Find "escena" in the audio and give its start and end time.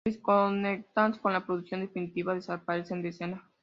3.09-3.47